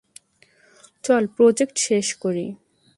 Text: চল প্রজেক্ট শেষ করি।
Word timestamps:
চল 1.03 1.23
প্রজেক্ট 1.37 1.75
শেষ 1.79 2.07
করি। 2.15 2.45